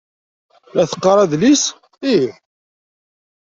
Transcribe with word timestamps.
La 0.75 0.83
teqqar 0.91 1.17
adlis? 1.23 1.63
Ih. 2.13 2.31